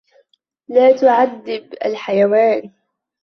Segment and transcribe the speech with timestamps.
[0.67, 2.71] لَا تُعَذِّبْ الْحَيَوَانَ.